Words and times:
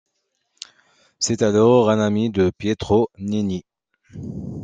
C'est 1.19 1.43
alors 1.43 1.91
un 1.91 1.99
ami 1.99 2.31
de 2.31 2.51
Pietro 2.57 3.11
Nenni. 3.19 3.63